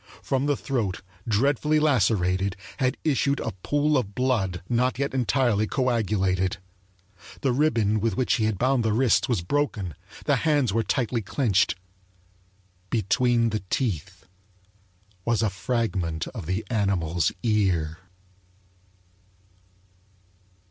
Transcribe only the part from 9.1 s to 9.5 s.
was